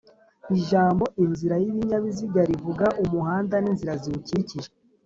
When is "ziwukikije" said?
4.01-4.69